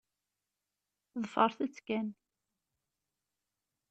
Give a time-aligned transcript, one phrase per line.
[1.21, 2.07] Ḍefṛet-t kan.